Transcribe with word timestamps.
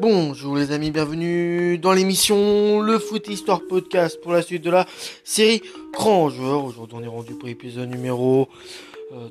Bonjour 0.00 0.54
les 0.56 0.70
amis, 0.70 0.92
bienvenue 0.92 1.76
dans 1.76 1.92
l'émission 1.92 2.80
Le 2.80 3.00
Foot 3.00 3.26
Histoire 3.26 3.62
Podcast 3.68 4.20
pour 4.20 4.30
la 4.30 4.42
suite 4.42 4.62
de 4.62 4.70
la 4.70 4.86
série 5.24 5.60
Grand 5.92 6.30
Joueur. 6.30 6.64
Aujourd'hui 6.64 6.96
on 7.00 7.02
est 7.02 7.08
rendu 7.08 7.34
pour 7.34 7.48
l'épisode 7.48 7.90
numéro 7.90 8.48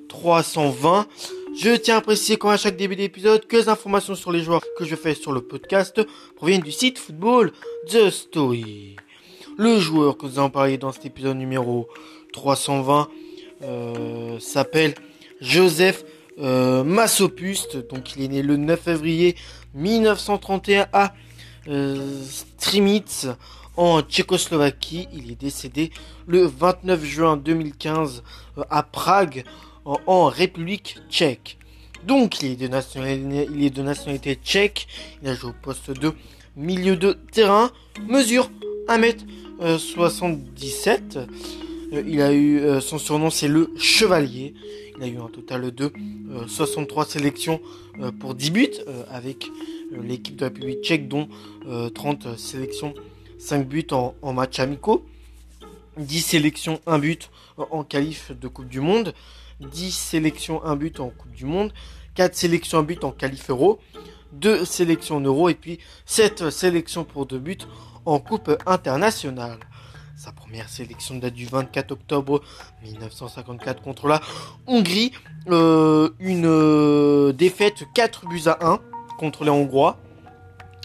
320. 0.10 1.00
Euh, 1.00 1.04
je 1.58 1.70
tiens 1.78 1.98
à 1.98 2.02
préciser 2.02 2.36
comme 2.36 2.50
à 2.50 2.58
chaque 2.58 2.76
début 2.76 2.98
d'épisode 2.98 3.48
que 3.48 3.56
les 3.56 3.70
informations 3.70 4.14
sur 4.16 4.34
les 4.34 4.42
joueurs 4.42 4.62
que 4.78 4.84
je 4.84 4.96
fais 4.98 5.14
sur 5.14 5.32
le 5.32 5.40
podcast 5.40 6.02
proviennent 6.36 6.62
du 6.62 6.74
site 6.74 7.00
Football 7.00 7.54
The 7.90 8.10
Story. 8.10 8.98
Le 9.58 9.80
joueur 9.80 10.18
que 10.18 10.26
nous 10.26 10.38
allons 10.38 10.50
parler 10.50 10.78
dans 10.78 10.92
cet 10.92 11.06
épisode 11.06 11.38
numéro 11.38 11.88
320 12.34 13.08
euh, 13.64 14.38
s'appelle 14.40 14.96
Joseph 15.40 16.04
euh, 16.40 16.84
Massopuste. 16.84 17.88
Donc 17.90 18.16
il 18.16 18.24
est 18.24 18.28
né 18.28 18.42
le 18.42 18.58
9 18.58 18.80
février 18.80 19.36
1931 19.76 20.88
à 20.94 21.14
euh, 21.68 22.24
Strimitz 22.24 23.36
en 23.76 24.02
Tchécoslovaquie. 24.02 25.08
Il 25.14 25.32
est 25.32 25.40
décédé 25.40 25.92
le 26.26 26.46
29 26.46 27.04
juin 27.04 27.38
2015 27.38 28.24
euh, 28.58 28.64
à 28.70 28.84
Prague 28.84 29.44
en, 29.86 30.28
République 30.28 30.98
tchèque. 31.10 31.58
Donc 32.06 32.42
il 32.42 32.52
est, 32.52 32.56
de 32.56 32.68
nationalité, 32.68 33.70
de 33.70 33.82
nationalité 33.82 34.36
tchèque. 34.36 34.88
Il 35.22 35.30
a 35.30 35.36
joué 35.36 35.52
au 35.52 35.56
poste 35.62 35.92
de 35.92 36.14
milieu 36.56 36.98
de 36.98 37.14
terrain. 37.32 37.72
Mesure 38.08 38.50
1m77. 38.88 41.28
Euh, 41.94 42.04
il 42.06 42.22
a 42.22 42.34
eu 42.34 42.82
son 42.82 42.98
surnom 42.98 43.30
c'est 43.30 43.48
le 43.48 43.72
chevalier. 43.78 44.54
Il 44.98 45.04
a 45.04 45.08
eu 45.08 45.18
un 45.18 45.28
total 45.28 45.72
de 45.72 45.92
63 46.48 47.06
sélections 47.06 47.62
pour 48.20 48.34
10 48.36 48.52
buts 48.52 48.70
avec 49.10 49.50
euh, 49.94 50.02
l'équipe 50.02 50.36
de 50.36 50.42
la 50.42 50.48
République 50.48 50.84
tchèque, 50.84 51.08
dont 51.08 51.28
30 51.94 52.26
euh, 52.26 52.38
sélections, 52.38 52.94
5 53.40 53.68
buts 53.68 53.88
en, 53.92 54.34
match 54.34 54.60
amicaux, 54.60 55.06
10 55.98 56.22
sélections, 56.22 56.80
1 56.88 57.00
but 57.00 57.30
en 57.58 57.84
qualif 57.84 58.32
de 58.32 58.48
Coupe 58.48 58.68
du 58.68 58.82
Monde, 58.82 59.14
10 59.60 59.92
sélections, 59.92 60.64
1 60.64 60.76
but 60.76 61.00
en 61.00 61.10
Coupe 61.10 61.32
du 61.32 61.46
Monde, 61.46 61.74
4 62.16 62.36
sélections, 62.36 62.80
1 62.80 62.84
but 62.84 63.04
en 63.04 63.12
qualif 63.12 63.50
euro, 63.50 63.80
2 64.34 64.66
sélections 64.66 65.18
en 65.18 65.22
euro 65.22 65.50
et 65.50 65.56
puis 65.56 65.80
7 66.06 66.50
sélections 66.50 67.04
pour 67.04 67.26
2 67.26 67.40
buts 67.40 67.58
en 68.06 68.20
Coupe 68.20 68.52
internationale. 68.66 69.60
Sa 70.28 70.34
première 70.34 70.68
sélection 70.68 71.16
date 71.16 71.36
du 71.36 71.46
24 71.46 71.94
octobre 71.94 72.42
1954 72.84 73.82
contre 73.82 74.10
la 74.10 74.20
Hongrie. 74.66 75.14
Euh, 75.48 76.10
une 76.20 77.32
défaite 77.32 77.86
4 77.94 78.28
buts 78.28 78.42
à 78.48 78.58
1 78.62 78.82
contre 79.18 79.46
les 79.46 79.52
Hongrois. 79.52 79.98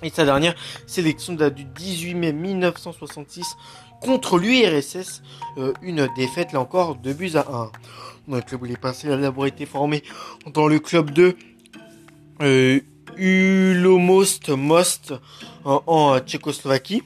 Et 0.04 0.10
sa 0.10 0.24
dernière 0.24 0.54
sélection 0.86 1.32
date 1.32 1.56
du 1.56 1.64
18 1.64 2.14
mai 2.14 2.32
1966 2.32 3.56
contre 4.00 4.38
l'URSS. 4.38 5.22
Euh, 5.58 5.72
une 5.82 6.08
défaite 6.14 6.52
là 6.52 6.60
encore 6.60 6.94
de 6.94 7.12
buts 7.12 7.32
à 7.34 7.40
1. 7.40 7.72
Dans 8.28 8.36
le 8.36 8.42
club 8.42 8.62
où 8.62 8.66
il 8.66 8.70
est 8.70 8.80
passé, 8.80 9.08
il 9.08 9.12
a 9.12 9.16
d'abord 9.16 9.46
été 9.46 9.66
formé 9.66 10.04
dans 10.54 10.68
le 10.68 10.78
club 10.78 11.10
de 11.10 11.36
euh, 12.42 12.78
Ulomost 13.16 14.50
Most 14.50 15.14
en, 15.64 16.18
Tchécoslovaquie, 16.20 17.02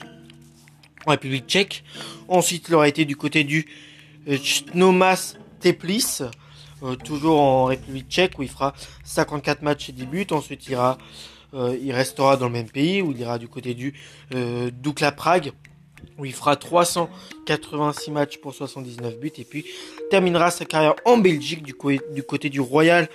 République 1.10 1.46
tchèque. 1.46 1.84
Ensuite, 2.28 2.68
il 2.68 2.74
aura 2.74 2.88
été 2.88 3.04
du 3.04 3.16
côté 3.16 3.44
du 3.44 3.66
euh, 4.28 4.36
Chnomas 4.38 5.36
Teplis, 5.60 6.22
euh, 6.82 6.94
toujours 6.96 7.40
en 7.40 7.64
République 7.66 8.08
tchèque 8.08 8.38
où 8.38 8.42
il 8.42 8.48
fera 8.48 8.74
54 9.04 9.62
matchs 9.62 9.88
et 9.88 9.92
10 9.92 10.06
buts. 10.06 10.26
Ensuite, 10.30 10.66
il, 10.68 10.76
euh, 11.54 11.76
il 11.80 11.92
restera 11.92 12.36
dans 12.36 12.46
le 12.46 12.52
même 12.52 12.68
pays 12.68 13.02
où 13.02 13.12
il 13.12 13.20
ira 13.20 13.38
du 13.38 13.48
côté 13.48 13.74
du 13.74 13.94
Dukla 14.30 15.12
Prague 15.12 15.52
où 16.18 16.24
il 16.24 16.32
fera 16.32 16.56
386 16.56 18.10
matchs 18.10 18.38
pour 18.38 18.54
79 18.54 19.18
buts 19.18 19.32
et 19.38 19.44
puis 19.44 19.64
terminera 20.10 20.50
sa 20.50 20.64
carrière 20.64 20.94
en 21.04 21.18
Belgique 21.18 21.62
du, 21.62 21.74
du 22.12 22.22
côté 22.22 22.48
du 22.48 22.60
Royal 22.60 23.08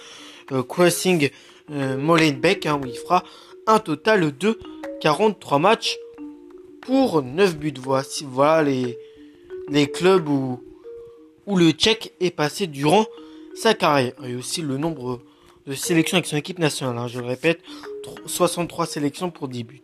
Crossing 0.67 1.29
Molenbeek 1.69 2.65
hein, 2.65 2.79
où 2.81 2.85
il 2.85 2.95
fera 2.95 3.23
un 3.67 3.79
total 3.79 4.35
de 4.35 4.59
43 5.01 5.59
matchs 5.59 5.97
pour 6.81 7.21
9 7.21 7.57
buts. 7.57 7.73
Voici 7.79 8.25
voilà 8.27 8.63
les, 8.63 8.97
les 9.69 9.89
clubs 9.89 10.27
où, 10.27 10.61
où 11.47 11.55
le 11.55 11.71
Tchèque 11.71 12.13
est 12.19 12.31
passé 12.31 12.67
durant 12.67 13.05
sa 13.55 13.73
carrière 13.73 14.13
et 14.25 14.35
aussi 14.35 14.61
le 14.61 14.77
nombre 14.77 15.21
de 15.67 15.73
sélections 15.73 16.17
avec 16.17 16.27
son 16.27 16.37
équipe 16.37 16.59
nationale. 16.59 16.97
Hein. 16.97 17.07
je 17.07 17.19
le 17.19 17.25
répète, 17.25 17.59
63 18.25 18.85
sélections 18.85 19.31
pour 19.31 19.47
10 19.47 19.63
buts. 19.63 19.81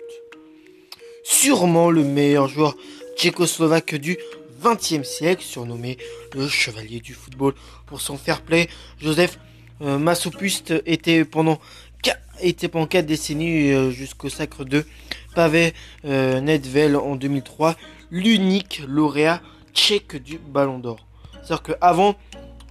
Sûrement 1.24 1.92
le 1.92 2.04
meilleur 2.04 2.48
joueur 2.48 2.76
tchécoslovaque 3.18 3.96
du 3.96 4.18
XXe 4.64 5.08
siècle, 5.08 5.44
surnommé 5.44 5.98
le 6.34 6.48
chevalier 6.48 7.00
du 7.00 7.14
football 7.14 7.54
pour 7.86 8.02
son 8.02 8.18
fair 8.18 8.42
play. 8.42 8.70
Joseph 9.00 9.38
euh, 9.82 10.00
pendant 11.30 11.60
était 12.40 12.68
pendant 12.68 12.88
4 12.88 13.06
décennies 13.06 13.72
euh, 13.72 13.92
jusqu'au 13.92 14.30
sacre 14.30 14.64
de 14.64 14.86
Pavel 15.38 15.72
euh, 16.06 16.42
Nedvel 16.42 16.96
en 16.96 17.16
2003, 17.16 17.76
l'unique 18.10 18.82
lauréat 18.88 19.40
tchèque 19.72 20.22
du 20.22 20.40
Ballon 20.40 20.80
d'Or. 20.80 21.06
C'est-à-dire 21.44 21.62
qu'avant 21.62 22.16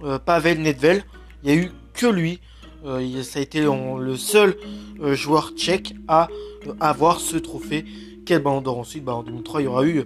euh, 0.03 0.19
Pavel 0.19 0.61
Nedvel. 0.61 1.03
Il 1.43 1.51
n'y 1.51 1.57
a 1.57 1.61
eu 1.61 1.71
que 1.93 2.07
lui. 2.07 2.39
Euh, 2.85 3.23
ça 3.23 3.39
a 3.39 3.41
été 3.41 3.61
le 3.61 4.17
seul 4.17 4.55
euh, 5.01 5.15
joueur 5.15 5.51
tchèque 5.55 5.95
à 6.07 6.27
avoir 6.79 7.19
ce 7.19 7.37
trophée. 7.37 7.85
Quel 8.25 8.41
ballon 8.41 8.61
d'or 8.61 8.79
ensuite? 8.79 9.03
Bah, 9.03 9.15
En 9.15 9.23
2003, 9.23 9.61
il 9.61 9.63
y 9.63 9.67
aura 9.67 9.85
eu 9.85 10.03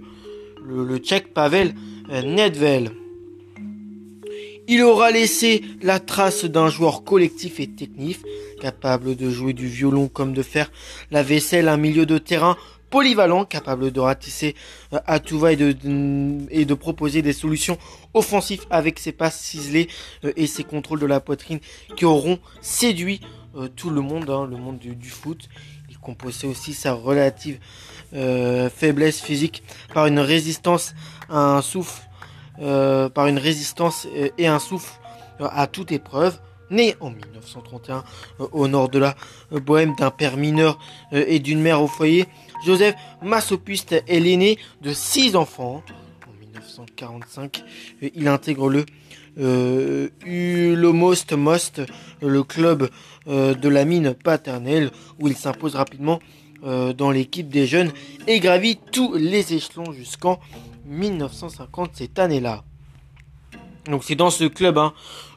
le, 0.64 0.98
tchèque 0.98 1.34
Pavel 1.34 1.74
Nedvel. 2.08 2.92
Il 4.68 4.82
aura 4.82 5.10
laissé 5.10 5.62
la 5.82 5.98
trace 5.98 6.44
d'un 6.44 6.68
joueur 6.68 7.04
collectif 7.04 7.58
et 7.60 7.66
technique, 7.66 8.20
capable 8.60 9.16
de 9.16 9.28
jouer 9.30 9.52
du 9.52 9.66
violon 9.66 10.08
comme 10.08 10.34
de 10.34 10.42
faire 10.42 10.70
la 11.10 11.22
vaisselle, 11.22 11.68
un 11.68 11.76
milieu 11.76 12.06
de 12.06 12.18
terrain 12.18 12.56
polyvalent, 12.92 13.44
capable 13.46 13.90
de 13.90 13.98
ratisser 13.98 14.54
euh, 14.92 15.00
à 15.06 15.18
tout 15.18 15.38
va 15.38 15.52
et 15.52 15.56
de, 15.56 15.74
et 16.50 16.64
de 16.64 16.74
proposer 16.74 17.22
des 17.22 17.32
solutions 17.32 17.78
offensives 18.14 18.66
avec 18.70 19.00
ses 19.00 19.12
passes 19.12 19.40
ciselées 19.40 19.88
euh, 20.24 20.32
et 20.36 20.46
ses 20.46 20.62
contrôles 20.62 21.00
de 21.00 21.06
la 21.06 21.18
poitrine 21.18 21.58
qui 21.96 22.04
auront 22.04 22.38
séduit 22.60 23.20
euh, 23.56 23.68
tout 23.74 23.90
le 23.90 24.02
monde, 24.02 24.28
hein, 24.30 24.46
le 24.48 24.58
monde 24.58 24.78
du, 24.78 25.10
foot. 25.10 25.48
Il 25.90 25.98
composait 25.98 26.46
aussi 26.46 26.74
sa 26.74 26.92
relative 26.92 27.58
faiblesse 28.12 29.22
physique 29.22 29.62
par 29.94 30.06
une 30.06 30.18
résistance 30.18 30.94
à 31.30 31.56
un 31.56 31.62
souffle, 31.62 32.02
par 33.14 33.26
une 33.26 33.38
résistance 33.38 34.06
et 34.38 34.46
un 34.46 34.58
souffle 34.58 34.92
à 35.40 35.66
toute 35.66 35.92
épreuve 35.92 36.38
né 36.70 36.94
en 37.00 37.10
1931 37.10 38.04
au 38.38 38.68
nord 38.68 38.88
de 38.88 38.98
la 38.98 39.14
Bohème 39.50 39.94
d'un 39.98 40.10
père 40.10 40.36
mineur 40.36 40.78
et 41.12 41.38
d'une 41.38 41.60
mère 41.60 41.82
au 41.82 41.86
foyer, 41.86 42.26
Joseph 42.64 42.94
Massopuste 43.22 43.92
est 44.06 44.20
l'aîné 44.20 44.58
de 44.80 44.92
six 44.92 45.34
enfants. 45.36 45.82
En 46.28 46.40
1945, 46.40 47.64
il 48.14 48.28
intègre 48.28 48.68
le 48.68 48.86
euh, 49.38 50.08
Ulomost 50.24 51.32
Most, 51.32 51.82
le 52.20 52.42
club 52.42 52.88
euh, 53.26 53.54
de 53.54 53.68
la 53.68 53.84
mine 53.84 54.14
paternelle, 54.14 54.90
où 55.18 55.28
il 55.28 55.36
s'impose 55.36 55.74
rapidement 55.74 56.20
euh, 56.64 56.92
dans 56.92 57.10
l'équipe 57.10 57.48
des 57.48 57.66
jeunes 57.66 57.90
et 58.26 58.38
gravit 58.40 58.78
tous 58.92 59.14
les 59.14 59.54
échelons 59.54 59.92
jusqu'en 59.92 60.38
1950 60.86 61.90
cette 61.94 62.18
année-là. 62.18 62.64
Donc 63.86 64.04
c'est 64.04 64.14
dans 64.14 64.30
ce 64.30 64.44
club 64.44 64.78
hein, 64.78 64.92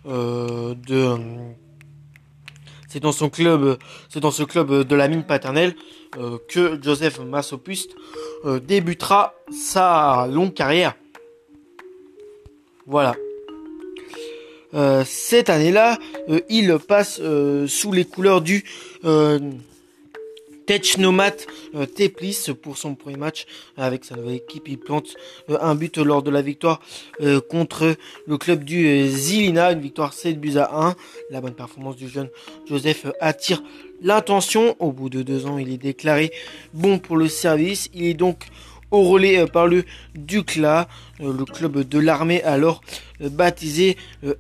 de 0.06 1.17
c'est 2.95 3.01
dans 3.01 3.12
son 3.12 3.30
club, 3.30 3.77
c'est 4.07 4.21
dans 4.21 4.31
ce 4.31 4.44
club 4.44 4.88
de 4.88 4.95
la 4.95 5.09
mine 5.09 5.25
paternelle 5.25 5.75
euh, 6.18 6.38
que 6.47 6.80
Joseph 6.81 7.19
Massopuste 7.19 7.94
euh, 8.45 8.62
débutera 8.62 9.33
sa 9.51 10.27
longue 10.31 10.53
carrière. 10.53 10.95
Voilà. 12.88 13.15
Euh, 14.74 15.03
cette 15.06 15.50
année-là, 15.50 15.97
il 16.47 16.77
passe 16.80 17.19
sous 17.68 17.92
les 17.92 18.06
couleurs 18.06 18.39
du 18.42 18.63
Technomat 20.65 21.35
euh, 21.75 21.85
Teplis 21.85 22.47
pour 22.62 22.77
son 22.77 22.95
premier 22.95 23.17
match 23.17 23.45
avec 23.77 24.06
sa 24.06 24.15
nouvelle 24.15 24.35
équipe. 24.35 24.67
Il 24.67 24.77
plante 24.77 25.15
euh, 25.50 25.57
un 25.62 25.75
but 25.75 25.97
lors 25.97 26.23
de 26.23 26.31
la 26.31 26.41
victoire 26.41 26.81
euh, 27.21 27.39
contre 27.41 27.95
le 28.27 28.38
club 28.38 28.63
du 28.63 29.07
Zilina, 29.07 29.71
une 29.71 29.81
victoire 29.81 30.13
7 30.13 30.39
buts 30.39 30.57
à 30.57 30.88
1. 30.88 30.95
La 31.31 31.41
bonne 31.41 31.56
performance 31.56 31.95
du 31.95 32.07
jeune 32.07 32.29
Joseph 32.67 33.06
attire 33.19 33.62
l'attention. 34.01 34.75
Au 34.79 34.91
bout 34.91 35.09
de 35.09 35.21
deux 35.21 35.45
ans, 35.45 35.57
il 35.57 35.71
est 35.71 35.77
déclaré 35.77 36.31
bon 36.73 37.00
pour 37.00 37.18
le 37.18 37.27
service. 37.27 37.89
Il 37.94 38.06
est 38.06 38.13
donc 38.13 38.45
au 38.91 39.03
relais 39.03 39.45
par 39.47 39.67
le 39.67 39.83
Dukla, 40.15 40.87
le 41.19 41.45
club 41.45 41.87
de 41.87 41.99
l'armée 41.99 42.41
alors 42.43 42.81
baptisé 43.19 43.97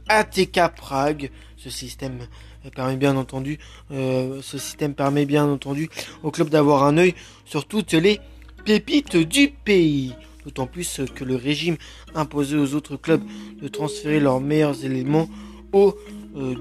ATK 0.07 0.75
Prague. 0.75 1.31
ce 1.57 1.69
système 1.69 2.19
permet 2.75 2.95
bien 2.95 3.15
entendu, 3.15 3.59
ce 3.91 4.57
système 4.57 4.93
permet 4.93 5.25
bien 5.25 5.45
entendu 5.45 5.89
au 6.23 6.31
club 6.31 6.49
d'avoir 6.49 6.83
un 6.83 6.97
œil 6.97 7.13
sur 7.45 7.65
toutes 7.65 7.93
les 7.93 8.19
pépites 8.65 9.17
du 9.17 9.49
pays. 9.49 10.13
D'autant 10.43 10.67
plus 10.67 11.01
que 11.15 11.23
le 11.23 11.35
régime 11.35 11.77
imposait 12.13 12.57
aux 12.57 12.75
autres 12.75 12.97
clubs 12.97 13.23
de 13.61 13.67
transférer 13.67 14.19
leurs 14.19 14.39
meilleurs 14.39 14.85
éléments 14.85 15.27
au 15.73 15.95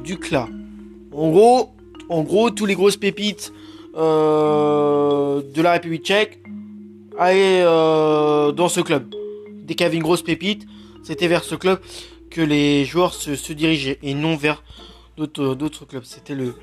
Ducla. 0.04 0.48
En 1.12 1.30
gros, 1.30 1.74
en 2.08 2.22
gros, 2.22 2.50
tous 2.50 2.66
les 2.66 2.74
grosses 2.74 2.96
pépites 2.96 3.52
euh, 3.96 5.42
de 5.54 5.62
la 5.62 5.72
République 5.72 6.04
tchèque 6.04 6.40
allaient 7.18 7.62
euh, 7.62 8.52
dans 8.52 8.68
ce 8.68 8.80
club. 8.80 9.14
Dès 9.50 9.74
qu'il 9.74 9.84
y 9.84 9.86
avait 9.86 9.96
une 9.96 10.02
grosse 10.02 10.22
pépite, 10.22 10.66
c'était 11.02 11.28
vers 11.28 11.44
ce 11.44 11.54
club 11.54 11.80
que 12.30 12.40
les 12.40 12.84
joueurs 12.84 13.14
se, 13.14 13.52
dirigeaient 13.52 13.98
et 14.02 14.14
non 14.14 14.36
vers 14.36 14.62
d'autres 15.16 15.84
clubs. 15.86 16.04
C'était 16.04 16.34
le, 16.34 16.54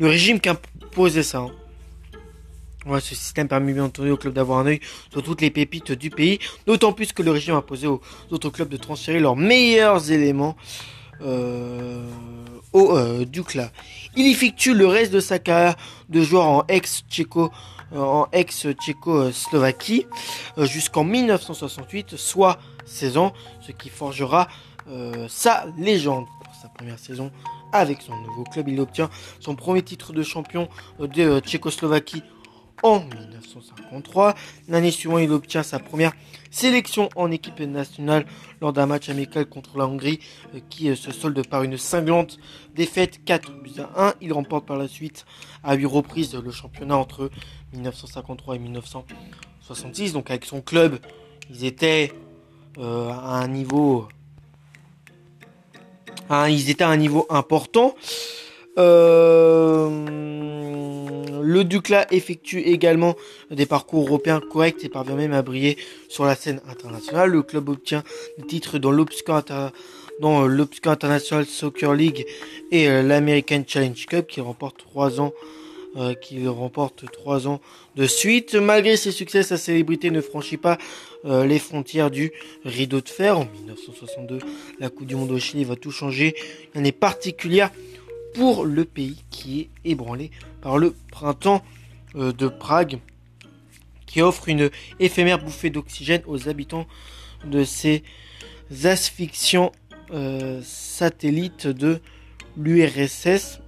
régime 0.00 0.40
qui 0.40 0.48
imposait 0.48 1.22
ça. 1.22 1.46
Hein. 2.86 3.00
ce 3.00 3.14
système 3.14 3.48
permet 3.48 3.72
bien 3.72 3.84
entendu 3.84 4.10
au 4.10 4.16
club 4.16 4.34
d'avoir 4.34 4.58
un 4.58 4.66
œil 4.66 4.80
sur 5.10 5.22
toutes 5.22 5.40
les 5.40 5.50
pépites 5.50 5.92
du 5.92 6.10
pays, 6.10 6.38
d'autant 6.66 6.92
plus 6.92 7.12
que 7.12 7.22
le 7.22 7.30
régime 7.30 7.54
imposait 7.54 7.86
aux 7.86 8.00
autres 8.30 8.50
clubs 8.50 8.68
de 8.68 8.76
transférer 8.76 9.20
leurs 9.20 9.36
meilleurs 9.36 10.10
éléments 10.10 10.56
euh, 11.20 12.04
au 12.72 12.96
euh. 12.96 13.24
Il 14.16 14.26
effectue 14.26 14.74
le 14.74 14.86
reste 14.86 15.12
de 15.12 15.20
sa 15.20 15.38
carrière 15.38 15.76
de 16.08 16.22
joueur 16.22 16.46
en 16.46 16.64
ex-Tchéco 16.68 17.50
euh, 17.92 17.98
en 17.98 18.26
ex-Tchécoslovaquie 18.32 20.06
jusqu'en 20.58 21.04
1968, 21.04 22.16
soit 22.16 22.58
16 22.86 23.16
ans, 23.18 23.32
ce 23.60 23.72
qui 23.72 23.88
forgera 23.90 24.48
sa 25.28 25.66
légende 25.78 26.26
pour 26.42 26.54
sa 26.54 26.68
première 26.68 26.98
saison 26.98 27.30
avec 27.72 28.02
son 28.02 28.16
nouveau 28.16 28.44
club. 28.44 28.68
Il 28.68 28.80
obtient 28.80 29.10
son 29.40 29.54
premier 29.54 29.82
titre 29.82 30.12
de 30.12 30.22
champion 30.22 30.68
de 30.98 31.40
Tchécoslovaquie 31.40 32.22
en 32.82 33.00
1953. 33.00 34.34
L'année 34.68 34.90
suivante, 34.90 35.20
il 35.22 35.30
obtient 35.30 35.62
sa 35.62 35.78
première 35.78 36.12
sélection 36.50 37.08
en 37.16 37.30
équipe 37.30 37.60
nationale 37.60 38.26
lors 38.60 38.72
d'un 38.72 38.86
match 38.86 39.08
amical 39.08 39.46
contre 39.46 39.78
la 39.78 39.86
Hongrie 39.86 40.20
euh, 40.54 40.60
qui 40.68 40.90
euh, 40.90 40.94
se 40.94 41.10
solde 41.12 41.46
par 41.46 41.62
une 41.62 41.78
cinglante 41.78 42.38
défaite 42.74 43.24
4 43.24 43.52
buts 43.62 43.70
à 43.78 44.08
1. 44.08 44.14
Il 44.20 44.32
remporte 44.32 44.66
par 44.66 44.76
la 44.76 44.86
suite 44.86 45.24
à 45.64 45.74
8 45.74 45.86
reprises 45.86 46.34
le 46.34 46.50
championnat 46.50 46.96
entre 46.96 47.30
1953 47.72 48.56
et 48.56 48.58
1966. 48.58 50.12
Donc 50.12 50.30
avec 50.30 50.44
son 50.44 50.60
club, 50.60 50.98
ils 51.50 51.64
étaient 51.64 52.12
euh, 52.78 53.10
étaient 56.70 56.84
à 56.84 56.88
un 56.88 56.96
niveau 56.96 57.26
important. 57.30 57.94
Le 61.42 61.64
Ducla 61.64 62.06
effectue 62.12 62.60
également 62.60 63.16
des 63.50 63.66
parcours 63.66 64.06
européens 64.06 64.40
corrects 64.40 64.84
et 64.84 64.88
parvient 64.88 65.16
même 65.16 65.32
à 65.32 65.42
briller 65.42 65.76
sur 66.08 66.24
la 66.24 66.34
scène 66.34 66.60
internationale. 66.68 67.30
Le 67.30 67.42
club 67.42 67.68
obtient 67.68 68.02
des 68.38 68.46
titres 68.46 68.78
dans 68.78 68.90
l'Obscure 68.92 69.42
International 70.90 71.46
Soccer 71.46 71.94
League 71.94 72.26
et 72.70 72.88
euh, 72.88 73.02
l'American 73.02 73.64
Challenge 73.66 74.06
Cup 74.06 74.26
qui 74.28 74.40
remporte 74.40 74.78
trois 74.78 75.20
ans 75.20 75.32
euh, 75.96 76.14
remporte 76.46 77.04
trois 77.12 77.46
ans 77.46 77.60
de 77.96 78.06
suite. 78.06 78.54
Malgré 78.54 78.96
ses 78.96 79.12
succès, 79.12 79.42
sa 79.42 79.58
célébrité 79.58 80.10
ne 80.10 80.20
franchit 80.20 80.56
pas 80.56 80.78
euh, 81.24 81.44
les 81.44 81.58
frontières 81.58 82.10
du 82.10 82.32
rideau 82.64 83.00
de 83.00 83.08
fer. 83.08 83.38
En 83.38 83.44
1962, 83.44 84.38
la 84.80 84.88
Coupe 84.88 85.06
du 85.06 85.16
Monde 85.16 85.30
au 85.32 85.38
Chili 85.38 85.64
va 85.64 85.76
tout 85.76 85.90
changer. 85.90 86.34
Une 86.74 86.80
année 86.80 86.92
particulière 86.92 87.70
pour 88.34 88.64
le 88.64 88.84
pays 88.84 89.22
qui 89.30 89.60
est 89.60 89.70
ébranlé 89.84 90.30
par 90.60 90.78
le 90.78 90.94
printemps 91.10 91.62
euh, 92.14 92.32
de 92.32 92.48
Prague, 92.48 92.98
qui 94.06 94.22
offre 94.22 94.48
une 94.48 94.70
éphémère 95.00 95.42
bouffée 95.42 95.70
d'oxygène 95.70 96.22
aux 96.26 96.48
habitants 96.48 96.86
de 97.44 97.64
ces 97.64 98.02
asphyxiants 98.84 99.72
euh, 100.12 100.60
satellites 100.62 101.66
de 101.66 102.00
l'URSS. 102.56 103.60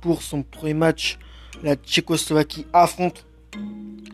Pour 0.00 0.22
son 0.22 0.42
premier 0.42 0.74
match, 0.74 1.18
la 1.62 1.76
Tchécoslovaquie 1.76 2.66
affronte 2.72 3.26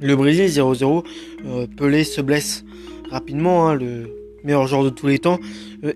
le 0.01 0.17
Brésil 0.17 0.47
0-0. 0.47 1.05
Euh, 1.45 1.67
Pelé 1.67 2.05
se 2.05 2.21
blesse 2.21 2.65
rapidement, 3.11 3.69
hein, 3.69 3.79
meilleur 4.45 4.67
joueur 4.67 4.85
de 4.85 4.91
tous 4.91 5.07
les 5.07 5.19
temps. 5.19 5.39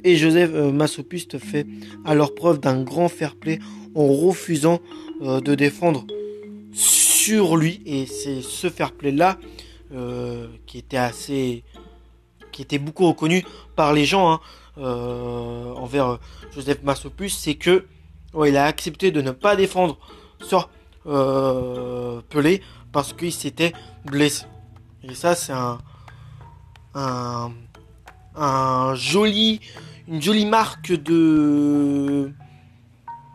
et 0.05 0.17
Joseph 0.17 0.50
Massopuste 0.50 1.38
fait 1.38 1.67
alors 2.05 2.35
preuve 2.35 2.61
d'un 2.61 2.82
grand 2.82 3.08
fair 3.08 3.37
play 3.37 3.58
en 3.94 4.06
refusant 4.06 4.81
euh, 5.23 5.41
de 5.41 5.55
défendre 5.55 6.06
sur 6.73 7.56
lui. 7.56 7.82
Et 7.87 8.06
c'est 8.06 8.43
ce 8.43 8.69
fair 8.69 8.93
play 8.93 9.12
là 9.12 9.38
euh, 9.93 10.49
qui 10.67 10.79
était 10.79 10.96
assez, 10.96 11.62
qui 12.52 12.62
était 12.62 12.79
beaucoup 12.79 13.06
reconnu 13.06 13.44
par 13.76 13.93
les 13.93 14.05
gens 14.05 14.32
hein, 14.32 14.41
euh, 14.79 15.73
envers 15.75 16.19
Joseph 16.52 16.82
Massopus, 16.82 17.37
c'est 17.37 17.55
que 17.55 17.87
il 18.47 18.56
a 18.56 18.64
accepté 18.64 19.12
de 19.12 19.20
ne 19.20 19.31
pas 19.31 19.55
défendre 19.55 19.97
sur 20.43 20.69
Pelé 21.05 22.62
parce 22.90 23.12
qu'il 23.12 23.32
s'était 23.32 23.73
blessé. 24.05 24.47
Et 25.05 25.14
ça, 25.14 25.37
c'est 25.37 25.52
un, 25.52 25.79
un, 26.94 27.52
un 28.36 28.94
joli, 28.94 29.60
une 30.08 30.20
jolie 30.20 30.46
marque 30.46 30.92
de 30.92 32.32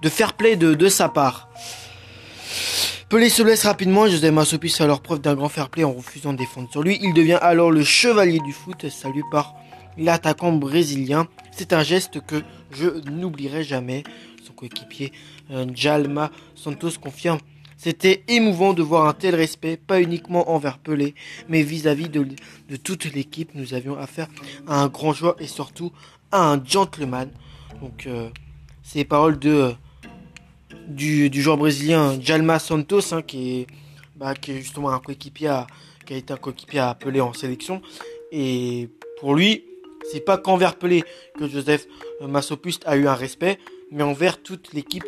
de 0.02 0.10
fair 0.10 0.34
play 0.34 0.56
de, 0.56 0.90
sa 0.90 1.10
part. 1.10 1.50
Pelé 3.10 3.30
se 3.30 3.42
blesse 3.42 3.66
rapidement 3.66 4.06
et 4.06 4.12
José 4.12 4.32
Massopis 4.32 4.70
fait 4.70 4.84
alors 4.84 5.02
preuve 5.02 5.20
d'un 5.20 5.36
grand 5.36 5.50
fair 5.50 5.70
play 5.70 5.84
en 5.84 5.92
refusant 5.92 6.32
de 6.32 6.38
défendre 6.38 6.70
sur 6.72 6.84
lui. 6.84 7.00
Il 7.02 7.14
devient 7.14 7.40
alors 7.42 7.72
le 7.72 7.84
chevalier 7.84 8.40
du 8.40 8.54
foot, 8.54 8.88
salué 8.90 9.24
par 9.32 9.56
l'attaquant 9.98 10.52
brésilien. 10.52 11.28
C'est 11.52 11.74
un 11.74 11.84
geste 11.84 12.22
que 12.26 12.42
je 12.72 12.88
n'oublierai 13.10 13.64
jamais. 13.64 14.04
Son 14.46 14.54
coéquipier 14.54 15.12
euh, 15.52 15.66
Jalma 15.74 16.32
Santos 16.56 16.92
confirme 17.02 17.40
c'était 17.80 18.24
émouvant 18.28 18.74
de 18.74 18.84
voir 18.84 19.08
un 19.08 19.14
tel 19.14 19.36
respect, 19.36 19.78
pas 19.78 20.02
uniquement 20.02 20.52
envers 20.52 20.80
Pelé, 20.80 21.16
mais 21.48 21.64
vis-à-vis 21.64 22.10
de, 22.10 22.26
toute 22.76 23.06
l'équipe. 23.14 23.52
Nous 23.56 23.74
avions 23.74 23.98
affaire 23.98 24.28
à 24.68 24.82
un 24.82 24.90
grand 24.90 25.14
joueur 25.14 25.42
et 25.42 25.48
surtout 25.48 25.94
à 26.30 26.52
un 26.52 26.64
gentleman. 26.64 27.32
Donc, 27.82 28.06
euh, 28.06 28.28
ces 28.84 29.06
paroles 29.06 29.40
de 29.40 29.74
du, 30.90 31.32
joueur 31.42 31.56
brésilien 31.56 32.20
Jalma 32.20 32.60
Santos, 32.60 33.14
hein, 33.14 33.22
qui, 33.22 33.62
est, 33.62 33.68
bah, 34.18 34.36
qui 34.36 34.52
est 34.52 34.58
justement 34.58 34.90
un 34.90 35.00
coéquipier, 35.00 35.62
qui 36.06 36.16
a 36.16 36.18
été 36.18 36.34
un 36.34 36.38
coéquipier 36.38 36.82
en 37.22 37.32
sélection. 37.32 37.82
Et 38.34 38.90
pour 39.22 39.36
lui, 39.36 39.64
c'est 40.12 40.26
pas 40.26 40.38
qu'envers 40.38 40.76
Pelé 40.76 41.06
que 41.38 41.48
Joseph 41.48 41.88
Massopust 42.28 42.84
a 42.86 42.98
eu 42.98 43.08
un 43.08 43.16
respect, 43.16 43.58
mais 43.90 44.04
envers 44.04 44.44
toute 44.44 44.74
l'équipe 44.74 45.06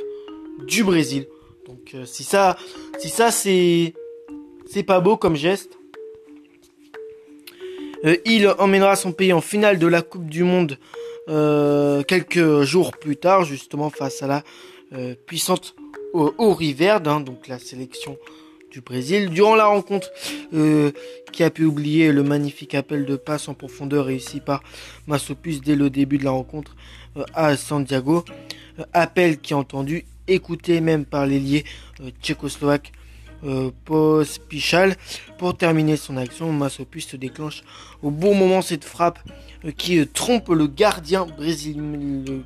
du 0.69 0.85
Brésil. 0.85 1.27
Donc 1.71 1.95
euh, 1.95 2.05
si 2.05 2.25
ça, 2.25 2.57
si 2.99 3.07
ça 3.07 3.31
c'est 3.31 3.93
c'est 4.69 4.83
pas 4.83 4.99
beau 4.99 5.15
comme 5.15 5.35
geste. 5.35 5.77
Euh, 8.03 8.17
il 8.25 8.47
emmènera 8.57 8.95
son 8.97 9.13
pays 9.13 9.31
en 9.31 9.41
finale 9.41 9.79
de 9.79 9.87
la 9.87 10.01
Coupe 10.01 10.27
du 10.27 10.43
Monde 10.43 10.77
euh, 11.29 12.03
quelques 12.03 12.63
jours 12.63 12.91
plus 12.91 13.15
tard, 13.15 13.45
justement 13.45 13.89
face 13.89 14.21
à 14.21 14.27
la 14.27 14.43
puissante 15.25 15.73
au, 16.11 16.53
Riverde, 16.53 17.07
hein, 17.07 17.21
donc 17.21 17.47
la 17.47 17.59
sélection 17.59 18.17
du 18.69 18.81
Brésil. 18.81 19.29
Durant 19.29 19.55
la 19.55 19.67
rencontre, 19.67 20.11
qui 21.31 21.43
a 21.43 21.49
pu 21.49 21.63
oublier 21.63 22.11
le 22.11 22.23
magnifique 22.23 22.75
appel 22.75 23.05
de 23.05 23.15
passe 23.15 23.47
en 23.47 23.53
profondeur 23.53 24.07
réussi 24.07 24.41
par 24.41 24.61
Massopus 25.07 25.61
dès 25.61 25.75
le 25.75 25.89
début 25.89 26.17
de 26.17 26.25
la 26.25 26.31
rencontre 26.31 26.75
à 27.33 27.55
Santiago, 27.55 28.25
appel 28.91 29.39
qui 29.39 29.53
est 29.53 29.55
entendu, 29.55 30.03
écouté 30.27 30.81
même 30.81 31.05
par 31.05 31.25
l'ailier 31.25 31.63
tchécoslovaque 32.21 32.91
Pospichal. 33.85 34.95
Pour 35.39 35.57
terminer 35.57 35.97
son 35.97 36.17
action, 36.17 36.51
Massopus 36.53 37.07
se 37.07 37.17
déclenche 37.17 37.63
au 38.03 38.11
bon 38.11 38.35
moment 38.35 38.61
cette 38.61 38.83
frappe 38.83 39.19
qui 39.77 40.05
trompe 40.07 40.49
le 40.49 40.67
gardien 40.67 41.25
brésilien 41.25 42.43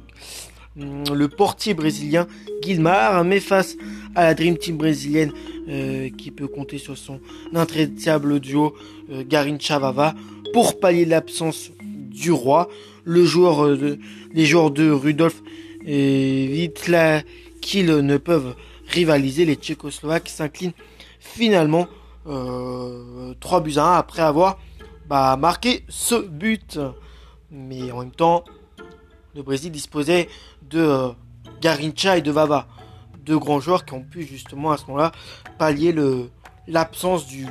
le 0.78 1.28
portier 1.28 1.74
brésilien 1.74 2.28
Guilmar, 2.62 3.24
mais 3.24 3.40
face 3.40 3.78
à 4.16 4.24
la 4.26 4.34
Dream 4.34 4.58
Team 4.58 4.78
brésilienne 4.78 5.32
euh, 5.70 6.10
qui 6.18 6.32
peut 6.32 6.48
compter 6.48 6.78
sur 6.78 6.98
son 6.98 7.20
intraitable 7.54 8.40
duo 8.40 8.76
euh, 9.12 9.24
Garin 9.28 9.58
Chavava 9.60 10.16
pour 10.54 10.80
pallier 10.80 11.06
l'absence 11.06 11.72
du 11.82 12.32
roi, 12.32 12.70
le 13.04 13.26
joueur 13.26 13.66
euh, 13.66 13.78
de, 13.78 14.00
les 14.34 14.46
joueurs 14.46 14.72
de 14.72 14.90
Rudolf 14.90 15.42
et 15.86 16.48
Vitla 16.48 17.22
qu'ils 17.66 17.88
ne 17.88 18.18
peuvent 18.18 18.56
rivaliser, 18.88 19.44
les 19.44 19.56
Tchécoslovaques 19.56 20.30
s'inclinent 20.30 20.74
finalement 21.20 21.88
3 22.26 23.62
buts 23.62 23.78
à 23.78 23.96
1 23.96 23.98
après 23.98 24.22
avoir 24.22 24.60
bah, 25.08 25.36
marqué 25.36 25.84
ce 25.90 26.16
but. 26.16 26.80
Mais 27.50 27.92
en 27.92 28.00
même 28.02 28.12
temps, 28.12 28.44
le 29.34 29.42
Brésil 29.42 29.72
disposait 29.72 30.30
de 30.70 30.80
euh, 30.80 31.10
Garincha 31.60 32.18
et 32.18 32.22
de 32.22 32.30
Vava. 32.32 32.68
Deux 33.26 33.40
grands 33.40 33.60
joueurs 33.60 33.84
qui 33.84 33.94
ont 33.94 34.04
pu 34.04 34.24
justement 34.24 34.72
à 34.72 34.78
ce 34.78 34.86
moment-là 34.86 35.12
pallier 35.58 35.96
l'absence 36.68 37.26
du, 37.26 37.48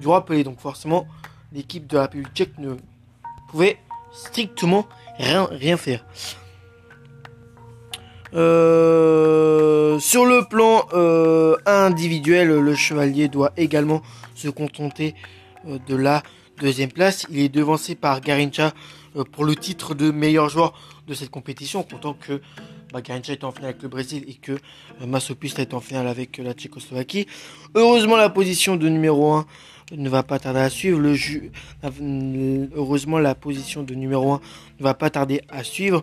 du 0.00 0.06
roi 0.06 0.24
Pelé. 0.24 0.42
Donc 0.42 0.58
forcément, 0.58 1.06
l'équipe 1.52 1.86
de 1.86 1.96
la 1.96 2.02
République 2.04 2.32
tchèque 2.32 2.56
ne 2.56 2.76
pouvait 3.50 3.78
strictement 4.10 4.86
rien 5.18 5.76
faire. 5.76 6.02
Euh, 8.34 9.98
sur 10.00 10.26
le 10.26 10.44
plan 10.44 10.86
euh, 10.92 11.56
individuel, 11.66 12.48
le 12.48 12.74
chevalier 12.74 13.28
doit 13.28 13.52
également 13.56 14.02
se 14.34 14.48
contenter 14.48 15.14
euh, 15.68 15.78
de 15.86 15.94
la 15.94 16.22
deuxième 16.60 16.90
place. 16.90 17.26
Il 17.30 17.38
est 17.38 17.48
devancé 17.48 17.94
par 17.94 18.20
Garincha 18.20 18.72
pour 19.30 19.44
le 19.44 19.54
titre 19.54 19.94
de 19.94 20.10
meilleur 20.10 20.48
joueur 20.48 20.74
de 21.06 21.14
cette 21.14 21.30
compétition, 21.30 21.84
comptant 21.84 22.14
que 22.14 22.40
bah, 22.92 23.00
Garincha 23.00 23.32
est 23.32 23.44
en 23.44 23.52
finale 23.52 23.70
avec 23.70 23.82
le 23.82 23.88
Brésil 23.88 24.24
et 24.26 24.34
que 24.34 24.58
Masopust 25.06 25.60
est 25.60 25.72
en 25.72 25.80
finale 25.80 26.08
avec 26.08 26.38
la 26.38 26.52
Tchécoslovaquie. 26.52 27.28
Heureusement, 27.76 28.16
la 28.16 28.30
position 28.30 28.74
de 28.74 28.88
numéro 28.88 29.32
1 29.32 29.46
ne 29.92 30.08
va 30.08 30.24
pas 30.24 30.40
tarder 30.40 30.60
à 30.60 30.70
suivre. 30.70 31.00
Heureusement, 32.74 33.18
la 33.18 33.34
position 33.36 33.84
de 33.84 33.94
numéro 33.94 34.32
1 34.32 34.40
ne 34.80 34.84
va 34.84 34.94
pas 34.94 35.10
tarder 35.10 35.42
à 35.48 35.62
suivre. 35.62 36.02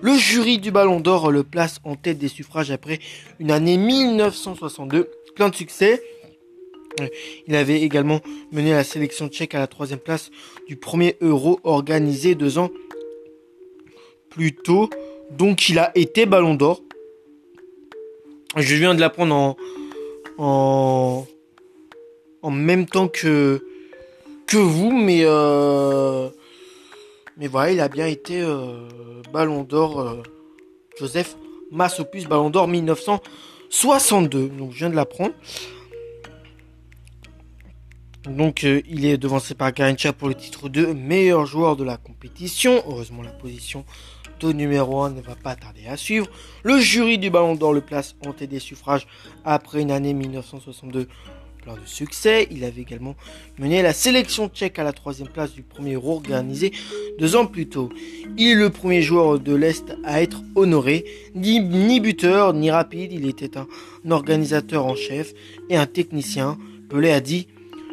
Le 0.00 0.16
jury 0.16 0.58
du 0.58 0.70
Ballon 0.70 1.00
d'Or 1.00 1.30
le 1.30 1.42
place 1.44 1.78
en 1.84 1.94
tête 1.94 2.18
des 2.18 2.28
suffrages 2.28 2.70
après 2.70 2.98
une 3.38 3.50
année 3.50 3.76
1962. 3.76 5.10
Plein 5.34 5.48
de 5.48 5.54
succès. 5.54 6.02
Il 7.46 7.54
avait 7.54 7.80
également 7.80 8.20
mené 8.52 8.72
la 8.72 8.84
sélection 8.84 9.28
tchèque 9.28 9.54
à 9.54 9.58
la 9.58 9.66
troisième 9.66 9.98
place 9.98 10.30
du 10.66 10.76
premier 10.76 11.16
Euro 11.20 11.60
organisé 11.64 12.34
deux 12.34 12.58
ans 12.58 12.70
plus 14.28 14.54
tôt. 14.54 14.90
Donc 15.30 15.68
il 15.68 15.78
a 15.78 15.92
été 15.94 16.26
Ballon 16.26 16.54
d'Or. 16.54 16.82
Je 18.56 18.74
viens 18.74 18.94
de 18.94 19.00
l'apprendre 19.00 19.56
en, 20.38 21.26
en, 22.42 22.50
même 22.50 22.86
temps 22.86 23.08
que, 23.08 23.64
que 24.46 24.58
vous, 24.58 24.92
mais 24.92 25.22
euh, 25.24 26.28
mais 27.36 27.46
voilà, 27.46 27.72
il 27.72 27.80
a 27.80 27.88
bien 27.88 28.06
été 28.06 28.40
euh, 28.40 28.88
Ballon 29.32 29.62
d'Or 29.62 30.00
euh, 30.00 30.22
Joseph 30.98 31.36
Massopus, 31.70 32.26
Ballon 32.26 32.50
d'Or 32.50 32.68
1962. 32.68 34.48
Donc 34.48 34.72
je 34.72 34.78
viens 34.78 34.90
de 34.90 34.96
l'apprendre. 34.96 35.34
Donc 38.24 38.64
euh, 38.64 38.82
il 38.88 39.04
est 39.04 39.16
devancé 39.16 39.54
par 39.54 39.72
Garincha 39.72 40.12
pour 40.12 40.28
le 40.28 40.34
titre 40.34 40.68
de 40.68 40.86
meilleur 40.86 41.46
joueur 41.46 41.76
de 41.76 41.84
la 41.84 41.96
compétition. 41.96 42.82
Heureusement 42.86 43.22
la 43.22 43.32
position 43.32 43.84
de 44.40 44.52
numéro 44.52 45.02
1 45.02 45.10
ne 45.10 45.20
va 45.20 45.34
pas 45.34 45.56
tarder 45.56 45.86
à 45.86 45.96
suivre. 45.96 46.26
Le 46.62 46.78
jury 46.78 47.18
du 47.18 47.30
Ballon 47.30 47.54
d'Or 47.54 47.72
le 47.72 47.80
place 47.80 48.14
en 48.26 48.32
des 48.32 48.58
suffrages 48.58 49.06
après 49.44 49.80
une 49.80 49.90
année 49.90 50.14
1962 50.14 51.08
plein 51.62 51.74
de 51.74 51.86
succès. 51.86 52.48
Il 52.50 52.64
avait 52.64 52.82
également 52.82 53.14
mené 53.58 53.80
la 53.82 53.92
sélection 53.92 54.48
tchèque 54.48 54.78
à 54.78 54.84
la 54.84 54.92
troisième 54.92 55.28
place 55.28 55.52
du 55.52 55.62
premier 55.62 55.94
Euro 55.94 56.16
organisé 56.16 56.72
deux 57.18 57.36
ans 57.36 57.46
plus 57.46 57.68
tôt. 57.68 57.88
Il 58.36 58.48
est 58.48 58.54
le 58.54 58.70
premier 58.70 59.00
joueur 59.00 59.38
de 59.38 59.54
l'Est 59.54 59.96
à 60.04 60.20
être 60.20 60.42
honoré, 60.56 61.04
ni, 61.34 62.00
buteur, 62.00 62.52
ni 62.52 62.70
rapide. 62.70 63.12
Il 63.12 63.26
était 63.26 63.56
un 63.56 63.66
organisateur 64.10 64.84
en 64.84 64.96
chef 64.96 65.32
et 65.70 65.76
un 65.76 65.86
technicien. 65.86 66.58
Pelé 66.90 67.10
a 67.10 67.20
dit 67.20 67.46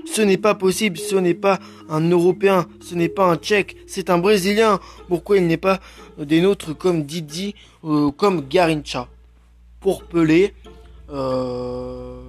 ce 0.06 0.22
n'est 0.24 0.38
pas 0.38 0.56
possible, 0.56 0.98
ce 0.98 1.16
n'est 1.16 1.36
pas 1.36 1.60
un 1.88 2.10
Européen, 2.10 2.68
ce 2.82 2.96
n'est 2.96 3.10
pas 3.10 3.26
un 3.26 3.36
Tchèque, 3.36 3.78
c'est 3.86 4.10
un 4.10 4.18
Brésilien. 4.18 4.80
Pourquoi 5.08 5.38
il 5.38 5.46
n'est 5.46 5.58
pas 5.58 5.80
des 6.18 6.42
nôtres 6.42 6.76
comme 6.76 7.04
Didi, 7.04 7.54
ou 7.84 8.12
comme 8.12 8.48
Garincha? 8.50 9.08
Pour 9.80 10.04
Pelé, 10.04 10.54
euh, 11.12 12.20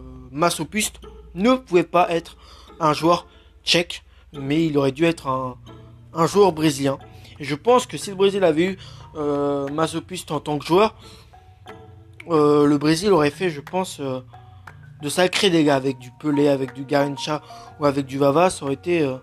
ne 1.35 1.55
pouvait 1.55 1.85
pas 1.85 2.11
être 2.11 2.37
un 2.81 2.93
joueur 2.93 3.27
tchèque, 3.65 4.03
mais 4.33 4.67
il 4.67 4.77
aurait 4.79 4.93
dû 4.93 5.05
être 5.05 5.29
un, 5.29 6.27
joueur 6.27 6.53
brésilien. 6.53 6.99
Et 7.39 7.45
je 7.45 7.55
pense 7.55 7.87
que 7.87 7.97
si 7.97 8.11
le 8.11 8.17
Brésil 8.17 8.45
avait 8.45 8.65
eu 8.65 8.79
euh, 9.17 9.69
en 10.31 10.41
tant 10.41 10.59
que 10.59 10.65
joueur, 10.65 10.95
euh, 12.29 12.67
le 12.67 12.79
Brésil 12.79 13.13
aurait 13.13 13.31
fait, 13.31 13.51
je 13.51 13.61
pense, 13.61 13.99
euh, 14.01 14.21
de 15.03 15.09
sacrés 15.09 15.51
dégâts 15.51 15.71
avec 15.71 15.99
du 15.99 16.11
Pelé, 16.21 16.49
avec 16.49 16.75
du 16.75 16.85
Garincha 16.85 17.43
ou 17.79 17.87
avec 17.87 18.07
du 18.07 18.19
Vava. 18.19 18.51
Ça 18.51 18.65
aurait 18.65 18.75
été 18.75 19.03
euh, 19.03 19.17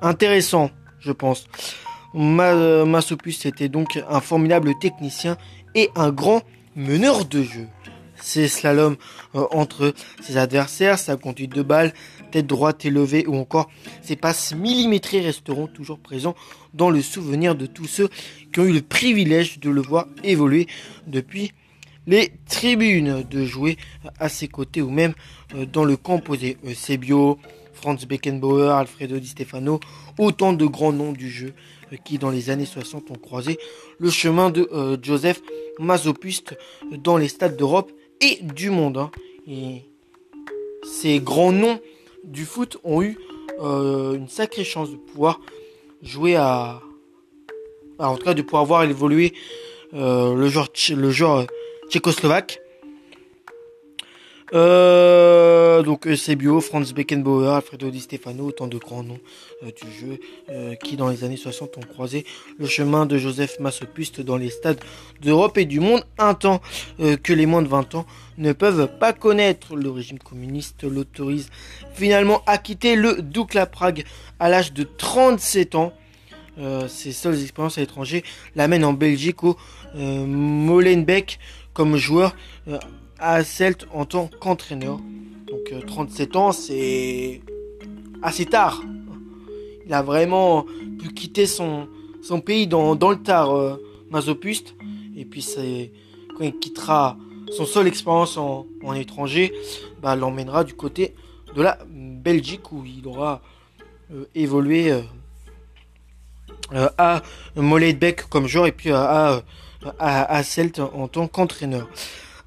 intéressant, 0.00 0.70
je 1.00 1.12
pense. 1.12 1.46
Ma 2.14 2.52
était 3.44 3.68
donc 3.68 3.98
un 4.08 4.20
formidable 4.20 4.78
technicien 4.78 5.36
et 5.74 5.90
un 5.96 6.10
grand 6.10 6.42
meneur 6.76 7.24
de 7.24 7.42
jeu 7.42 7.66
ses 8.22 8.48
slaloms 8.48 8.96
euh, 9.34 9.44
entre 9.50 9.92
ses 10.22 10.36
adversaires, 10.36 10.98
sa 10.98 11.16
conduite 11.16 11.54
de 11.54 11.62
balle, 11.62 11.92
tête 12.30 12.46
droite 12.46 12.84
élevée 12.84 13.26
ou 13.26 13.36
encore 13.36 13.68
ses 14.02 14.16
passes 14.16 14.54
millimétrées 14.54 15.20
resteront 15.20 15.66
toujours 15.66 15.98
présents 15.98 16.34
dans 16.72 16.88
le 16.88 17.02
souvenir 17.02 17.54
de 17.54 17.66
tous 17.66 17.86
ceux 17.86 18.08
qui 18.52 18.60
ont 18.60 18.64
eu 18.64 18.72
le 18.72 18.80
privilège 18.80 19.58
de 19.58 19.68
le 19.68 19.80
voir 19.82 20.06
évoluer 20.24 20.66
depuis 21.06 21.52
les 22.06 22.32
tribunes, 22.48 23.22
de 23.28 23.44
jouer 23.44 23.76
à 24.18 24.28
ses 24.28 24.48
côtés 24.48 24.82
ou 24.82 24.90
même 24.90 25.14
euh, 25.54 25.66
dans 25.66 25.84
le 25.84 25.96
camp 25.96 26.18
posé. 26.18 26.56
Sebio, 26.74 27.38
Franz 27.74 28.06
Beckenbauer, 28.06 28.70
Alfredo 28.70 29.18
Di 29.18 29.28
Stefano, 29.28 29.78
autant 30.18 30.52
de 30.52 30.66
grands 30.66 30.92
noms 30.92 31.12
du 31.12 31.30
jeu 31.30 31.52
euh, 31.92 31.96
qui 32.04 32.18
dans 32.18 32.30
les 32.30 32.50
années 32.50 32.66
60 32.66 33.10
ont 33.10 33.18
croisé 33.18 33.58
le 33.98 34.10
chemin 34.10 34.50
de 34.50 34.68
Joseph 35.02 35.40
Mazopust 35.78 36.56
dans 36.90 37.16
les 37.16 37.28
stades 37.28 37.56
d'Europe 37.56 37.92
et 38.22 38.38
du 38.42 38.70
monde. 38.70 38.96
Hein. 38.96 39.10
Et 39.46 39.82
ces 40.84 41.20
grands 41.20 41.52
noms 41.52 41.80
du 42.24 42.44
foot 42.44 42.78
ont 42.84 43.02
eu 43.02 43.18
euh, 43.60 44.14
une 44.14 44.28
sacrée 44.28 44.64
chance 44.64 44.90
de 44.90 44.96
pouvoir 44.96 45.40
jouer 46.02 46.36
à, 46.36 46.80
en 47.98 48.16
tout 48.16 48.24
cas 48.24 48.34
de 48.34 48.42
pouvoir 48.42 48.64
voir 48.64 48.84
évoluer 48.84 49.34
euh, 49.94 50.34
le 50.34 50.48
genre 50.48 50.68
le 50.90 51.10
genre 51.10 51.44
tchécoslovaque 51.90 52.60
euh, 54.54 55.82
donc 55.82 56.06
Sebio, 56.14 56.60
Franz 56.60 56.92
Beckenbauer, 56.92 57.54
Alfredo 57.54 57.90
Di 57.90 58.00
Stefano, 58.00 58.46
autant 58.46 58.66
de 58.66 58.76
grands 58.76 59.02
noms 59.02 59.18
euh, 59.62 59.70
du 59.70 59.90
jeu 59.92 60.20
euh, 60.50 60.74
qui 60.74 60.96
dans 60.96 61.08
les 61.08 61.24
années 61.24 61.38
60 61.38 61.78
ont 61.78 61.80
croisé 61.80 62.26
le 62.58 62.66
chemin 62.66 63.06
de 63.06 63.16
Joseph 63.16 63.58
Massopuste 63.60 64.20
dans 64.20 64.36
les 64.36 64.50
stades 64.50 64.80
d'Europe 65.22 65.56
et 65.56 65.64
du 65.64 65.80
monde, 65.80 66.04
un 66.18 66.34
temps 66.34 66.60
que 66.98 67.32
les 67.32 67.46
moins 67.46 67.62
de 67.62 67.68
20 67.68 67.94
ans 67.94 68.06
ne 68.38 68.52
peuvent 68.52 68.88
pas 68.98 69.12
connaître. 69.12 69.74
Le 69.74 69.90
régime 69.90 70.18
communiste 70.18 70.84
l'autorise 70.84 71.48
finalement 71.94 72.42
à 72.46 72.58
quitter 72.58 72.94
le 72.94 73.22
Dukla 73.22 73.66
Prague 73.66 74.04
à 74.38 74.48
l'âge 74.48 74.72
de 74.72 74.84
37 74.84 75.74
ans. 75.74 75.92
ses 76.88 77.12
seules 77.12 77.40
expériences 77.40 77.78
à 77.78 77.80
l'étranger 77.80 78.22
l'amènent 78.56 78.84
en 78.84 78.92
Belgique 78.92 79.44
au 79.44 79.56
Molenbeek 79.94 81.38
comme 81.72 81.96
joueur 81.96 82.34
à 83.22 83.44
Celt 83.44 83.86
en 83.92 84.04
tant 84.04 84.28
qu'entraîneur. 84.40 84.98
Donc 85.46 85.86
37 85.86 86.34
euh, 86.34 86.38
ans, 86.38 86.52
c'est 86.52 87.40
assez 88.20 88.46
tard. 88.46 88.82
Il 89.86 89.94
a 89.94 90.02
vraiment 90.02 90.66
pu 90.98 91.08
quitter 91.10 91.46
son, 91.46 91.88
pays 92.44 92.66
dans, 92.66 92.96
dans 92.96 93.10
le 93.10 93.22
tard, 93.22 93.54
euh, 93.54 93.76
Mazopuste. 94.10 94.74
Et 95.16 95.24
puis 95.24 95.46
quand 96.36 96.44
il 96.44 96.58
quittera 96.58 97.16
son 97.52 97.64
seule 97.64 97.86
expérience 97.86 98.36
en, 98.36 98.66
en 98.82 98.94
étranger, 98.94 99.52
bah, 100.02 100.16
l'emmènera 100.16 100.64
du 100.64 100.74
côté 100.74 101.14
de 101.54 101.62
la 101.62 101.78
Belgique 101.88 102.72
où 102.72 102.84
il 102.84 103.06
aura 103.06 103.40
euh, 104.12 104.24
évolué 104.34 104.92
à 106.74 107.22
Molenbeek 107.54 108.28
comme 108.30 108.46
joueur 108.46 108.66
et 108.66 108.72
puis 108.72 108.90
à, 108.90 109.42
à, 109.98 110.36
à 110.36 110.42
Celt 110.42 110.80
en 110.80 111.06
tant 111.06 111.28
qu'entraîneur 111.28 111.86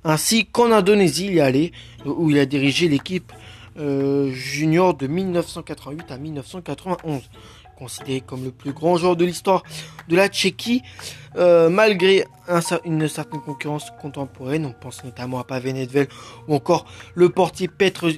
ainsi 0.05 0.45
qu'en 0.45 0.71
Indonésie, 0.71 1.25
il 1.25 1.33
y 1.33 1.41
allé, 1.41 1.73
où 2.05 2.29
il 2.29 2.39
a 2.39 2.45
dirigé 2.45 2.87
l'équipe 2.87 3.33
euh, 3.77 4.31
junior 4.31 4.93
de 4.93 5.07
1988 5.07 6.11
à 6.11 6.17
1991. 6.17 7.23
Considéré 7.77 8.21
comme 8.21 8.45
le 8.45 8.51
plus 8.51 8.71
grand 8.71 8.95
joueur 8.95 9.17
de 9.17 9.25
l'histoire 9.25 9.63
de 10.07 10.15
la 10.15 10.29
Tchéquie, 10.29 10.81
euh, 11.35 11.69
malgré 11.69 12.23
une 12.85 13.07
certaine 13.09 13.41
concurrence 13.41 13.91
contemporaine, 14.01 14.65
on 14.65 14.71
pense 14.71 15.03
notamment 15.03 15.39
à 15.39 15.43
Pavel 15.43 15.73
Nedved 15.73 16.07
ou 16.47 16.55
encore 16.55 16.85
le 17.15 17.27
portier 17.27 17.67
Petr, 17.67 18.11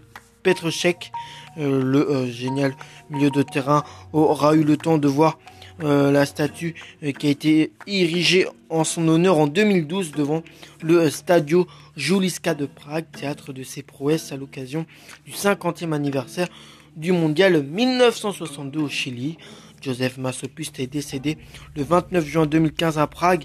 Petrchek, 0.44 1.12
euh, 1.58 1.82
le 1.82 2.28
génial 2.28 2.76
milieu 3.10 3.32
de 3.32 3.42
terrain, 3.42 3.84
aura 4.14 4.54
eu 4.54 4.64
le 4.64 4.78
temps 4.78 5.00
de 5.00 5.08
voir 5.08 5.40
euh, 5.84 6.12
la 6.12 6.26
statue 6.26 6.76
euh, 7.04 7.12
qui 7.12 7.28
a 7.28 7.30
été 7.30 7.72
érigée 7.86 8.48
en 8.70 8.84
son 8.84 9.08
honneur 9.08 9.38
en 9.38 9.48
2012 9.48 10.12
devant 10.12 10.42
le 10.82 11.10
Stadio 11.10 11.68
Juliska 11.96 12.56
de 12.56 12.66
Prague, 12.66 13.06
théâtre 13.12 13.54
de 13.54 13.64
ses 13.64 13.84
prouesses 13.84 14.32
à 14.32 14.38
l'occasion 14.38 14.86
du 15.26 15.32
50e 15.32 15.94
anniversaire 15.94 16.48
du 16.96 17.12
mondial 17.12 17.64
1962 17.64 18.80
au 18.80 18.90
Chili. 18.90 19.38
Joseph 19.82 20.18
Masopust 20.18 20.80
est 20.80 20.88
décédé 20.88 21.38
le 21.76 21.84
29 21.84 22.26
juin 22.26 22.46
2015 22.48 22.98
à 22.98 23.06
Prague 23.06 23.44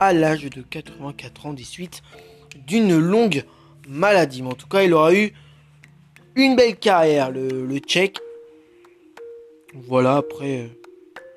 à 0.00 0.12
l'âge 0.12 0.44
de 0.44 0.62
84 0.62 1.46
ans 1.46 1.52
des 1.52 1.64
suites 1.64 2.02
d'une 2.66 2.96
longue 2.98 3.44
maladie. 3.88 4.42
Mais 4.42 4.48
en 4.48 4.54
tout 4.54 4.66
cas, 4.66 4.82
il 4.82 4.94
aura 4.94 5.14
eu 5.14 5.32
une 6.36 6.56
belle 6.56 6.76
carrière, 6.76 7.30
le, 7.30 7.78
Tchèque. 7.78 8.18
Voilà, 9.74 10.16
après, 10.16 10.60
euh, 10.60 10.68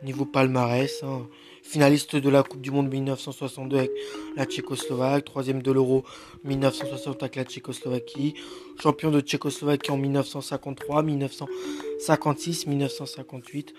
niveau 0.03 0.25
palmarès, 0.25 1.03
hein, 1.03 1.27
finaliste 1.63 2.15
de 2.15 2.29
la 2.29 2.43
Coupe 2.43 2.61
du 2.61 2.71
Monde 2.71 2.89
1962 2.89 3.77
avec 3.77 3.91
la 4.35 4.45
Tchécoslovaque, 4.45 5.25
troisième 5.25 5.61
de 5.61 5.71
l'Euro 5.71 6.03
1960 6.43 7.23
avec 7.23 7.35
la 7.35 7.43
Tchécoslovaquie, 7.43 8.35
champion 8.81 9.11
de 9.11 9.19
Tchécoslovaquie 9.21 9.91
en 9.91 9.97
1953, 9.97 11.03
1956, 11.03 12.67
1958, 12.67 13.73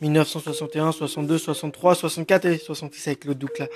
1961, 0.00 0.92
62, 0.92 1.38
63, 1.38 1.94
64 1.94 2.44
et 2.46 2.58
66 2.58 3.08
avec 3.08 3.24
le 3.24 3.34
Dukla 3.34 3.68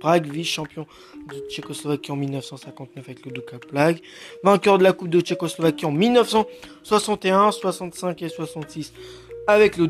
Prague, 0.00 0.30
vice-champion 0.30 0.86
de 1.28 1.38
Tchécoslovaquie 1.48 2.12
en 2.12 2.16
1959 2.16 3.04
avec 3.08 3.24
le 3.24 3.32
Dukla 3.32 3.58
Prague, 3.58 4.00
vainqueur 4.42 4.78
de 4.78 4.84
la 4.84 4.92
Coupe 4.92 5.10
de 5.10 5.20
Tchécoslovaquie 5.20 5.86
en 5.86 5.92
1961, 5.92 7.52
65 7.52 8.22
et 8.22 8.28
66 8.28 8.92
avec 9.46 9.76
le 9.76 9.86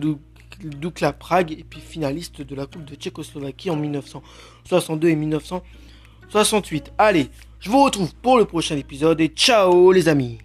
Dukla 0.61 1.13
Prague 1.13 1.53
et 1.53 1.65
puis 1.69 1.81
finaliste 1.81 2.43
de 2.43 2.55
la 2.55 2.67
Coupe 2.67 2.85
de 2.85 2.95
Tchécoslovaquie 2.95 3.71
en 3.71 3.77
1962 3.77 5.09
et 5.09 5.17
1968. 5.17 6.93
Allez, 6.99 7.29
je 7.61 7.71
vous 7.71 7.83
retrouve 7.83 8.15
pour 8.17 8.39
le 8.39 8.45
prochain 8.45 8.77
épisode 8.77 9.21
et 9.21 9.29
ciao 9.29 9.93
les 9.93 10.09
amis 10.09 10.39